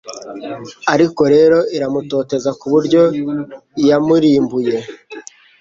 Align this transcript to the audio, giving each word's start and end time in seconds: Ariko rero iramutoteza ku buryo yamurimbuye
Ariko 0.93 1.21
rero 1.33 1.57
iramutoteza 1.75 2.49
ku 2.59 2.65
buryo 2.73 3.01
yamurimbuye 3.87 4.75